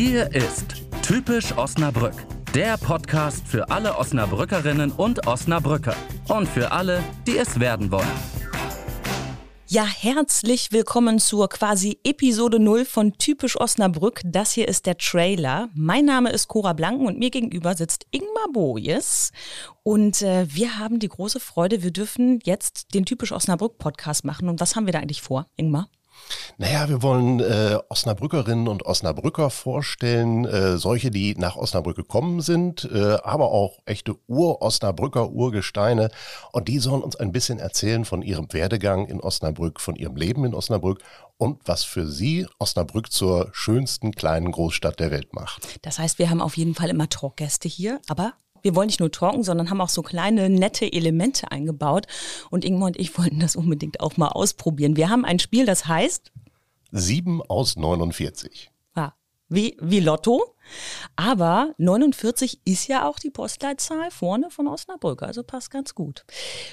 Hier 0.00 0.32
ist 0.32 0.76
Typisch 1.02 1.58
Osnabrück, 1.58 2.14
der 2.54 2.76
Podcast 2.76 3.44
für 3.48 3.68
alle 3.68 3.98
Osnabrückerinnen 3.98 4.92
und 4.92 5.26
Osnabrücker 5.26 5.96
und 6.28 6.46
für 6.46 6.70
alle, 6.70 7.02
die 7.26 7.36
es 7.36 7.58
werden 7.58 7.90
wollen. 7.90 8.06
Ja, 9.66 9.84
herzlich 9.84 10.70
willkommen 10.70 11.18
zur 11.18 11.48
quasi 11.48 11.98
Episode 12.04 12.60
0 12.60 12.84
von 12.84 13.14
Typisch 13.14 13.60
Osnabrück. 13.60 14.20
Das 14.24 14.52
hier 14.52 14.68
ist 14.68 14.86
der 14.86 14.98
Trailer. 14.98 15.68
Mein 15.74 16.04
Name 16.04 16.30
ist 16.30 16.46
Cora 16.46 16.74
Blanken 16.74 17.04
und 17.04 17.18
mir 17.18 17.30
gegenüber 17.30 17.74
sitzt 17.74 18.06
Ingmar 18.12 18.52
Bojes. 18.52 19.32
Und 19.82 20.22
äh, 20.22 20.46
wir 20.48 20.78
haben 20.78 21.00
die 21.00 21.08
große 21.08 21.40
Freude, 21.40 21.82
wir 21.82 21.90
dürfen 21.90 22.38
jetzt 22.44 22.94
den 22.94 23.04
Typisch 23.04 23.32
Osnabrück 23.32 23.78
Podcast 23.78 24.24
machen. 24.24 24.48
Und 24.48 24.60
was 24.60 24.76
haben 24.76 24.86
wir 24.86 24.92
da 24.92 25.00
eigentlich 25.00 25.22
vor, 25.22 25.48
Ingmar? 25.56 25.88
Naja, 26.60 26.88
wir 26.88 27.02
wollen 27.02 27.38
äh, 27.38 27.78
Osnabrückerinnen 27.88 28.66
und 28.66 28.84
Osnabrücker 28.84 29.48
vorstellen, 29.48 30.44
äh, 30.44 30.76
solche, 30.76 31.12
die 31.12 31.36
nach 31.36 31.54
Osnabrück 31.54 31.94
gekommen 31.94 32.40
sind, 32.40 32.82
äh, 32.92 33.18
aber 33.22 33.52
auch 33.52 33.78
echte 33.86 34.16
Ur-Osnabrücker, 34.26 35.30
Urgesteine. 35.30 36.10
Und 36.50 36.66
die 36.66 36.80
sollen 36.80 37.02
uns 37.02 37.14
ein 37.14 37.30
bisschen 37.30 37.60
erzählen 37.60 38.04
von 38.04 38.22
ihrem 38.22 38.52
Werdegang 38.52 39.06
in 39.06 39.20
Osnabrück, 39.20 39.80
von 39.80 39.94
ihrem 39.94 40.16
Leben 40.16 40.44
in 40.44 40.52
Osnabrück 40.52 41.00
und 41.36 41.60
was 41.64 41.84
für 41.84 42.08
sie 42.08 42.48
Osnabrück 42.58 43.12
zur 43.12 43.50
schönsten 43.52 44.10
kleinen 44.10 44.50
Großstadt 44.50 44.98
der 44.98 45.12
Welt 45.12 45.34
macht. 45.34 45.62
Das 45.82 46.00
heißt, 46.00 46.18
wir 46.18 46.28
haben 46.28 46.40
auf 46.40 46.56
jeden 46.56 46.74
Fall 46.74 46.90
immer 46.90 47.08
Talkgäste 47.08 47.68
hier, 47.68 48.00
aber 48.08 48.32
wir 48.62 48.74
wollen 48.74 48.88
nicht 48.88 48.98
nur 48.98 49.12
talken, 49.12 49.44
sondern 49.44 49.70
haben 49.70 49.80
auch 49.80 49.88
so 49.88 50.02
kleine, 50.02 50.50
nette 50.50 50.92
Elemente 50.92 51.52
eingebaut. 51.52 52.08
Und 52.50 52.64
Ingmar 52.64 52.88
und 52.88 52.98
ich 52.98 53.16
wollten 53.16 53.38
das 53.38 53.54
unbedingt 53.54 54.00
auch 54.00 54.16
mal 54.16 54.30
ausprobieren. 54.30 54.96
Wir 54.96 55.08
haben 55.08 55.24
ein 55.24 55.38
Spiel, 55.38 55.64
das 55.64 55.86
heißt 55.86 56.32
7 56.90 57.42
aus 57.42 57.76
49. 57.76 58.70
Ja, 58.96 59.14
wie, 59.48 59.76
wie 59.80 60.00
Lotto. 60.00 60.54
Aber 61.16 61.74
49 61.78 62.60
ist 62.64 62.88
ja 62.88 63.08
auch 63.08 63.18
die 63.18 63.30
Postleitzahl 63.30 64.10
vorne 64.10 64.50
von 64.50 64.68
Osnabrück, 64.68 65.22
also 65.22 65.42
passt 65.42 65.70
ganz 65.70 65.94
gut. 65.94 66.24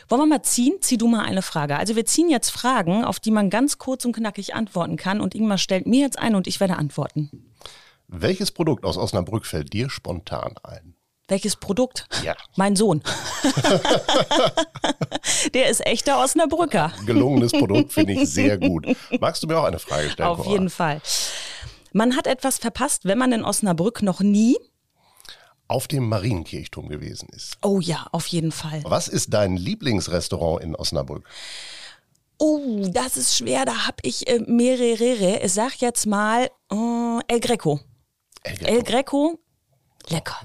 Wollen 0.10 0.22
wir 0.22 0.28
mal 0.28 0.44
ziehen? 0.44 0.78
Zieh 0.82 0.98
du 0.98 1.08
mal 1.08 1.24
eine 1.24 1.42
Frage. 1.42 1.78
Also 1.78 1.96
wir 1.96 2.06
ziehen 2.06 2.30
jetzt 2.30 2.50
Fragen, 2.50 3.06
auf 3.06 3.20
die 3.20 3.32
man 3.32 3.50
ganz 3.50 3.78
kurz 3.78 4.04
und 4.06 4.14
knackig 4.16 4.54
antworten 4.54 4.98
kann. 4.98 5.22
Und 5.22 5.36
Ingmar 5.36 5.58
stellt 5.58 5.88
mir 5.88 6.02
jetzt 6.02 6.20
ein 6.20 6.36
und 6.36 6.48
ich 6.48 6.60
werde 6.60 6.76
antworten. 6.76 7.54
Welches 8.08 8.52
Produkt 8.52 8.86
aus 8.86 8.98
Osnabrück 8.98 9.46
fällt 9.46 9.74
dir 9.74 9.90
spontan 9.90 10.56
ein? 10.64 10.96
Welches 11.28 11.56
Produkt? 11.56 12.08
Ja. 12.24 12.36
Mein 12.56 12.76
Sohn. 12.76 13.02
Der 15.56 15.70
ist 15.70 15.84
echter 15.86 16.24
Osnabrücker. 16.24 16.92
Gelungenes 17.06 17.52
Produkt 17.52 17.94
finde 17.94 18.14
ich 18.14 18.30
sehr 18.30 18.60
gut. 18.60 18.86
Magst 19.20 19.42
du 19.42 19.48
mir 19.48 19.58
auch 19.58 19.64
eine 19.64 19.80
Frage 19.80 20.12
stellen? 20.12 20.30
Auf 20.30 20.38
Cora? 20.38 20.52
jeden 20.52 20.70
Fall. 20.70 21.02
Man 21.94 22.16
hat 22.16 22.28
etwas 22.28 22.60
verpasst, 22.60 23.06
wenn 23.06 23.18
man 23.18 23.32
in 23.32 23.44
Osnabrück 23.44 24.04
noch 24.04 24.20
nie. 24.20 24.56
Auf 25.68 25.88
dem 25.88 26.08
Marienkirchturm 26.10 26.90
gewesen 26.90 27.28
ist. 27.32 27.58
Oh 27.64 27.80
ja, 27.80 28.06
auf 28.12 28.28
jeden 28.28 28.52
Fall. 28.52 28.84
Was 28.86 29.08
ist 29.08 29.34
dein 29.34 29.58
Lieblingsrestaurant 29.58 30.64
in 30.64 30.76
Osnabrück? 30.76 31.28
Oh, 32.38 32.86
das 32.90 33.18
ist 33.18 33.36
schwer. 33.36 33.66
Da 33.66 33.88
habe 33.88 33.98
ich 34.04 34.28
äh, 34.28 34.42
mehrere. 34.46 35.40
Ich 35.40 35.54
sag 35.54 35.82
jetzt 35.82 36.06
mal 36.06 36.52
äh, 36.72 37.20
El 37.28 37.40
Greco. 37.40 37.80
El 38.44 38.64
El 38.64 38.84
Greco, 38.84 39.40
lecker 40.10 40.40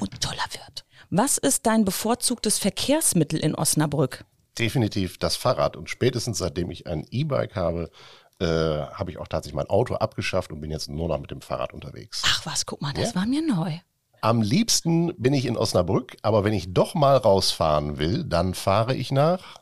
und 0.00 0.20
toller 0.20 0.44
Wirt. 0.52 0.84
Was 1.10 1.38
ist 1.38 1.66
dein 1.66 1.84
bevorzugtes 1.84 2.58
Verkehrsmittel 2.58 3.38
in 3.38 3.54
Osnabrück? 3.54 4.24
Definitiv 4.58 5.18
das 5.18 5.36
Fahrrad. 5.36 5.76
Und 5.76 5.90
spätestens 5.90 6.38
seitdem 6.38 6.70
ich 6.70 6.86
ein 6.86 7.06
E-Bike 7.10 7.54
habe, 7.56 7.90
äh, 8.40 8.46
habe 8.46 9.10
ich 9.10 9.18
auch 9.18 9.28
tatsächlich 9.28 9.54
mein 9.56 9.68
Auto 9.68 9.94
abgeschafft 9.94 10.52
und 10.52 10.60
bin 10.60 10.70
jetzt 10.70 10.88
nur 10.88 11.08
noch 11.08 11.18
mit 11.18 11.30
dem 11.30 11.40
Fahrrad 11.40 11.72
unterwegs. 11.72 12.22
Ach 12.26 12.46
was, 12.46 12.66
guck 12.66 12.80
mal, 12.82 12.92
das 12.92 13.10
Ja? 13.10 13.14
war 13.20 13.26
mir 13.26 13.42
neu. 13.46 13.78
Am 14.20 14.40
liebsten 14.40 15.12
bin 15.16 15.34
ich 15.34 15.46
in 15.46 15.56
Osnabrück, 15.56 16.16
aber 16.22 16.44
wenn 16.44 16.52
ich 16.52 16.72
doch 16.72 16.94
mal 16.94 17.16
rausfahren 17.16 17.98
will, 17.98 18.24
dann 18.24 18.54
fahre 18.54 18.94
ich 18.94 19.10
nach. 19.10 19.56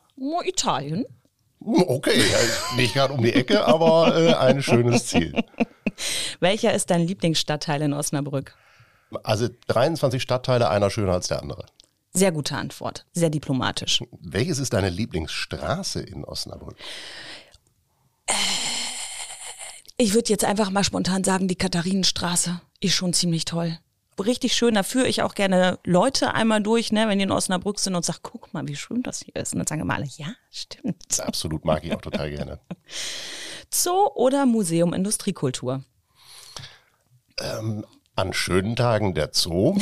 Italien. 0.45 1.07
Okay, 1.61 2.23
nicht 2.77 2.95
gerade 2.95 3.13
um 3.15 3.23
die 3.23 3.33
Ecke, 3.33 3.65
aber 3.67 4.17
äh, 4.17 4.35
ein 4.35 4.63
schönes 4.63 5.07
Ziel. 5.07 5.35
Welcher 6.41 6.73
ist 6.75 6.91
dein 6.91 7.07
Lieblingsstadtteil 7.07 7.83
in 7.83 7.93
Osnabrück? 7.93 8.55
Also 9.23 9.49
23 9.69 10.23
Stadtteile, 10.23 10.69
einer 10.71 10.91
schöner 10.91 11.13
als 11.13 11.29
der 11.29 11.43
andere. 11.43 11.67
Sehr 12.13 12.33
gute 12.33 12.57
Antwort. 12.57 13.07
Sehr 13.13 13.31
diplomatisch. 13.31 14.03
Welches 14.21 14.59
ist 14.59 14.73
deine 14.73 14.91
Lieblingsstraße 14.91 16.01
in 16.01 16.25
Osnabrück? 16.25 16.77
Ich 19.97 20.15
würde 20.15 20.31
jetzt 20.31 20.45
einfach 20.45 20.71
mal 20.71 20.83
spontan 20.83 21.25
sagen, 21.25 21.47
die 21.47 21.57
Katharinenstraße 21.57 22.61
ist 22.81 22.95
schon 22.95 23.13
ziemlich 23.13 23.45
toll. 23.45 23.79
Richtig 24.19 24.55
schön, 24.55 24.75
da 24.75 24.83
führe 24.83 25.07
ich 25.07 25.23
auch 25.23 25.35
gerne 25.35 25.79
Leute 25.85 26.35
einmal 26.35 26.63
durch, 26.63 26.93
ne, 26.93 27.09
wenn 27.09 27.19
die 27.19 27.25
in 27.25 27.31
Osnabrück 27.31 27.79
sind 27.79 27.95
und 27.95 28.05
sage, 28.05 28.19
guck 28.23 28.53
mal, 28.53 28.67
wie 28.69 28.77
schön 28.77 29.03
das 29.03 29.21
hier 29.21 29.37
ist. 29.37 29.53
Und 29.53 29.61
dann 29.61 29.67
sagen 29.67 29.81
immer 29.81 29.95
alle, 29.95 30.09
ja, 30.17 30.35
stimmt. 30.51 31.21
Absolut 31.21 31.65
mag 31.65 31.85
ich 31.85 31.95
auch 31.95 32.03
total 32.03 32.31
gerne. 32.31 32.61
Zoo 33.71 34.09
oder 34.15 34.47
Museum 34.47 34.93
Industriekultur? 34.93 35.85
An 38.21 38.35
schönen 38.35 38.77
Tagen 38.77 39.15
der 39.15 39.31
Zoo 39.33 39.79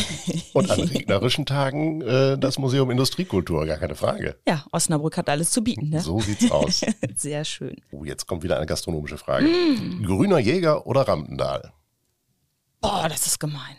und 0.52 0.70
an 0.70 0.78
regnerischen 0.94 1.44
Tagen 1.44 2.02
äh, 2.02 2.38
das 2.38 2.56
Museum 2.56 2.88
Industriekultur, 2.88 3.66
gar 3.66 3.78
keine 3.78 3.96
Frage. 3.96 4.36
Ja, 4.46 4.64
Osnabrück 4.70 5.16
hat 5.16 5.28
alles 5.28 5.50
zu 5.50 5.64
bieten, 5.64 5.88
ne? 5.88 5.98
So 5.98 6.20
sieht's 6.20 6.48
aus. 6.48 6.82
Sehr 7.16 7.44
schön. 7.44 7.74
Oh, 7.90 8.04
jetzt 8.04 8.28
kommt 8.28 8.44
wieder 8.44 8.56
eine 8.58 8.66
gastronomische 8.66 9.18
Frage. 9.18 9.48
Grüner 10.04 10.38
Jäger 10.38 10.86
oder 10.86 11.08
Rampendal? 11.08 11.72
Boah, 12.80 13.08
das 13.08 13.26
ist 13.26 13.40
gemein. 13.40 13.76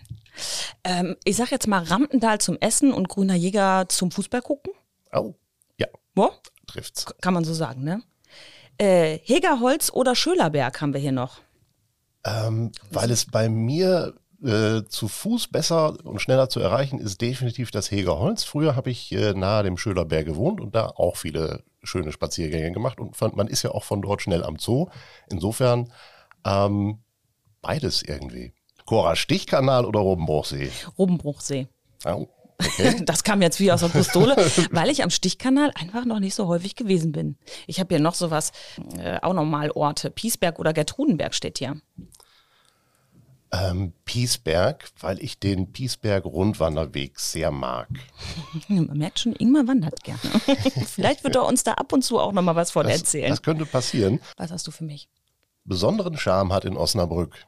Ähm, 0.84 1.16
ich 1.24 1.38
sag 1.38 1.52
jetzt 1.52 1.68
mal 1.68 1.82
Rampendal 1.82 2.42
zum 2.42 2.58
Essen 2.60 2.92
und 2.92 3.08
Grüner 3.08 3.36
Jäger 3.36 3.86
zum 3.88 4.12
Fußball 4.12 4.42
gucken. 4.42 4.74
Oh, 5.14 5.36
ja, 5.78 5.88
Wo? 6.16 6.32
trifft's. 6.68 7.06
Kann 7.22 7.34
man 7.34 7.46
so 7.46 7.54
sagen, 7.54 7.86
ne? 7.86 8.04
Äh, 8.78 9.20
Hegerholz 9.24 9.90
oder 9.94 10.16
Schölerberg 10.16 10.82
haben 10.82 10.94
wir 10.94 11.00
hier 11.00 11.14
noch. 11.14 11.38
Ähm, 12.26 12.74
weil 12.92 13.10
es 13.12 13.26
bei 13.26 13.48
mir 13.48 14.16
äh, 14.44 14.84
zu 14.88 15.08
Fuß 15.08 15.50
besser 15.50 15.98
und 16.06 16.22
schneller 16.22 16.50
zu 16.50 16.60
erreichen 16.60 17.00
ist, 17.00 17.22
definitiv 17.22 17.72
das 17.72 17.92
Hegerholz. 17.92 18.44
Früher 18.44 18.76
habe 18.76 18.90
ich 18.90 19.12
äh, 19.12 19.34
nahe 19.34 19.64
dem 19.64 19.78
Schölerberg 19.78 20.26
gewohnt 20.26 20.62
und 20.62 20.76
da 20.76 20.88
auch 20.88 21.18
viele 21.18 21.64
schöne 21.84 22.12
Spaziergänge 22.12 22.72
gemacht 22.72 23.00
und 23.00 23.16
fand, 23.16 23.36
man 23.36 23.48
ist 23.48 23.64
ja 23.64 23.72
auch 23.72 23.84
von 23.84 24.02
dort 24.02 24.22
schnell 24.22 24.44
am 24.44 24.58
Zoo. 24.58 24.88
Insofern 25.30 25.92
ähm, 26.46 27.00
beides 27.62 28.02
irgendwie. 28.02 28.54
Cora, 28.86 29.16
Stichkanal 29.16 29.86
oder 29.86 30.00
Robenbruchsee? 30.00 30.72
Robenbruchsee. 30.98 31.68
Oh, 32.06 32.28
okay. 32.58 32.96
Das 33.06 33.24
kam 33.24 33.42
jetzt 33.42 33.60
wie 33.60 33.72
aus 33.72 33.82
der 33.82 33.90
Pistole, 33.90 34.36
weil 34.72 34.90
ich 34.90 35.04
am 35.04 35.10
Stichkanal 35.10 35.72
einfach 35.76 36.06
noch 36.06 36.20
nicht 36.20 36.36
so 36.36 36.48
häufig 36.48 36.76
gewesen 36.76 37.12
bin. 37.12 37.38
Ich 37.68 37.80
habe 37.80 37.96
hier 37.96 38.04
noch 38.04 38.16
sowas, 38.16 38.52
äh, 38.98 39.20
auch 39.22 39.34
nochmal 39.34 39.72
Orte. 39.72 40.10
Piesberg 40.10 40.60
oder 40.60 40.74
Gertrudenberg 40.74 41.34
steht 41.36 41.60
hier. 41.60 41.80
Ähm, 43.52 43.94
Piesberg, 44.06 44.90
weil 45.00 45.22
ich 45.24 45.40
den 45.40 45.72
Piesberg-Rundwanderweg 45.72 47.20
sehr 47.20 47.52
mag. 47.52 47.88
Man 48.68 48.86
merkt 48.98 49.20
schon, 49.20 49.34
Ingmar 49.36 49.68
wandert 49.68 50.04
gerne. 50.04 50.20
Vielleicht 50.88 51.24
wird 51.24 51.36
er 51.36 51.46
uns 51.46 51.64
da 51.64 51.74
ab 51.74 51.92
und 51.94 52.04
zu 52.04 52.20
auch 52.20 52.32
nochmal 52.32 52.56
was 52.56 52.72
von 52.72 52.86
Das, 52.86 52.98
erzählen. 53.00 53.30
das 53.30 53.42
könnte 53.42 53.66
passieren. 53.66 54.20
was 54.38 54.52
hast 54.52 54.68
du 54.68 54.72
für 54.72 54.84
mich? 54.84 55.10
besonderen 55.66 56.18
Charme 56.18 56.52
hat 56.52 56.66
in 56.66 56.76
Osnabrück? 56.78 57.46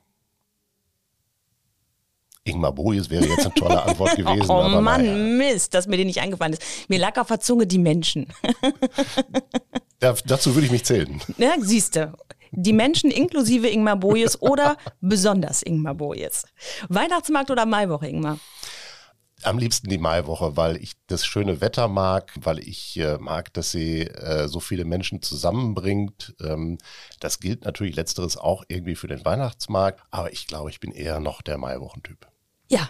Ingmar 2.43 2.71
Bojes 2.71 3.09
wäre 3.09 3.25
jetzt 3.25 3.45
eine 3.45 3.53
tolle 3.53 3.81
Antwort 3.81 4.15
gewesen. 4.15 4.49
oh 4.49 4.61
aber 4.61 4.81
Mann, 4.81 5.05
naja. 5.05 5.53
Mist, 5.53 5.73
dass 5.73 5.87
mir 5.87 5.97
die 5.97 6.05
nicht 6.05 6.21
eingefallen 6.21 6.53
ist. 6.53 6.89
Mir 6.89 6.99
lag 6.99 7.17
auf 7.19 7.27
der 7.27 7.39
Zunge 7.39 7.65
die 7.67 7.77
Menschen. 7.79 8.27
Da, 9.99 10.13
dazu 10.25 10.53
würde 10.55 10.65
ich 10.65 10.71
mich 10.71 10.83
zählen. 10.85 11.21
Ja, 11.37 11.53
siehste. 11.59 12.13
Die 12.51 12.73
Menschen 12.73 13.11
inklusive 13.11 13.69
Ingmar 13.69 13.95
Bojes 13.95 14.41
oder 14.41 14.77
besonders 14.99 15.63
Ingmar 15.63 15.95
Bojes. 15.95 16.45
Weihnachtsmarkt 16.89 17.49
oder 17.49 17.65
Maiwoche, 17.65 18.07
Ingmar? 18.07 18.39
Am 19.43 19.57
liebsten 19.57 19.89
die 19.89 19.97
Maiwoche, 19.97 20.55
weil 20.55 20.77
ich 20.77 20.93
das 21.07 21.25
schöne 21.25 21.61
Wetter 21.61 21.87
mag, 21.87 22.31
weil 22.41 22.59
ich 22.59 22.97
äh, 22.99 23.17
mag, 23.17 23.51
dass 23.53 23.71
sie 23.71 24.01
äh, 24.01 24.47
so 24.47 24.59
viele 24.59 24.85
Menschen 24.85 25.21
zusammenbringt. 25.21 26.35
Ähm, 26.41 26.77
das 27.19 27.39
gilt 27.39 27.65
natürlich 27.65 27.95
letzteres 27.95 28.37
auch 28.37 28.63
irgendwie 28.67 28.95
für 28.95 29.07
den 29.07 29.25
Weihnachtsmarkt, 29.25 30.03
aber 30.11 30.31
ich 30.31 30.45
glaube, 30.45 30.69
ich 30.69 30.79
bin 30.79 30.91
eher 30.91 31.19
noch 31.19 31.41
der 31.41 31.57
Maiwochentyp. 31.57 32.27
Ja. 32.69 32.89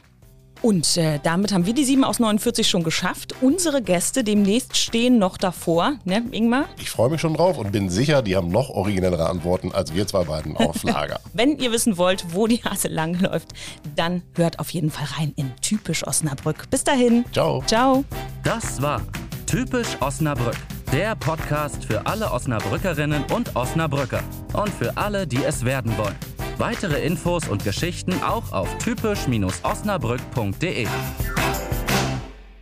Und 0.62 0.98
äh, 0.98 1.20
damit 1.24 1.52
haben 1.54 1.66
wir 1.66 1.74
die 1.74 1.84
7 1.84 2.04
aus 2.04 2.20
49 2.20 2.70
schon 2.70 2.84
geschafft. 2.84 3.36
Unsere 3.42 3.82
Gäste 3.82 4.24
demnächst 4.24 4.78
stehen 4.78 5.18
noch 5.18 5.38
davor, 5.38 5.94
ne, 6.06 6.24
Ingmar? 6.32 6.66
Ich 6.78 6.90
freue 6.90 7.10
mich 7.10 7.22
schon 7.22 7.34
drauf 7.34 7.58
und 7.58 7.72
bin 7.72 7.90
sicher, 7.90 8.22
die 8.22 8.36
haben 8.36 8.50
noch 8.50 8.70
originellere 8.70 9.28
Antworten 9.28 9.72
als 9.72 9.94
wir 9.94 10.06
zwei 10.06 10.24
beiden 10.24 10.56
auf 10.58 10.84
Lager. 10.84 11.20
Wenn 11.34 11.58
ihr 11.58 11.72
wissen 11.72 11.98
wollt, 11.98 12.26
wo 12.34 12.46
die 12.48 12.64
Hase 12.64 12.90
langläuft, 12.90 13.50
dann 13.96 14.22
hört 14.36 14.60
auf 14.60 14.70
jeden 14.70 14.92
Fall 14.92 15.08
rein 15.18 15.34
in 15.36 15.52
Typisch 15.62 16.06
Osnabrück. 16.06 16.70
Bis 16.70 16.84
dahin. 16.84 17.26
Ciao. 17.32 17.64
Ciao. 17.66 18.04
Das 18.44 18.82
war 18.82 19.02
Typisch 19.48 19.98
Osnabrück, 20.00 20.56
der 20.94 21.16
Podcast 21.16 21.84
für 21.84 22.06
alle 22.06 22.32
Osnabrückerinnen 22.32 23.24
und 23.34 23.56
Osnabrücker 23.56 24.22
und 24.54 24.70
für 24.70 24.96
alle, 24.96 25.28
die 25.28 25.44
es 25.44 25.66
werden 25.66 25.98
wollen. 25.98 26.31
Weitere 26.62 27.04
Infos 27.04 27.48
und 27.48 27.64
Geschichten 27.64 28.14
auch 28.22 28.52
auf 28.52 28.78
typisch-osnabrück.de. 28.78 30.86